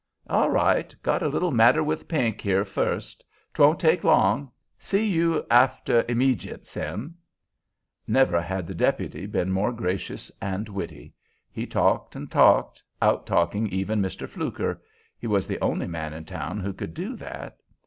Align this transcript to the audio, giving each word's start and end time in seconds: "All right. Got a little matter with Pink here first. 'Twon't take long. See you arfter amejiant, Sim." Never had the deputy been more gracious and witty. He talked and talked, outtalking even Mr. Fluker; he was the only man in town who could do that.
"All 0.27 0.49
right. 0.49 0.95
Got 1.03 1.21
a 1.21 1.27
little 1.27 1.51
matter 1.51 1.83
with 1.83 2.07
Pink 2.07 2.41
here 2.41 2.65
first. 2.65 3.23
'Twon't 3.53 3.79
take 3.79 4.03
long. 4.03 4.49
See 4.79 5.05
you 5.05 5.45
arfter 5.51 6.03
amejiant, 6.09 6.65
Sim." 6.65 7.15
Never 8.07 8.41
had 8.41 8.65
the 8.65 8.73
deputy 8.73 9.27
been 9.27 9.51
more 9.51 9.71
gracious 9.71 10.31
and 10.41 10.67
witty. 10.67 11.13
He 11.51 11.67
talked 11.67 12.15
and 12.15 12.31
talked, 12.31 12.81
outtalking 12.99 13.67
even 13.69 14.01
Mr. 14.01 14.27
Fluker; 14.27 14.81
he 15.19 15.27
was 15.27 15.45
the 15.45 15.61
only 15.61 15.85
man 15.87 16.13
in 16.13 16.25
town 16.25 16.59
who 16.61 16.73
could 16.73 16.95
do 16.95 17.15
that. 17.17 17.57